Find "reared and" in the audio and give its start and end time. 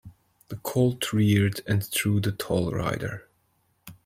1.13-1.85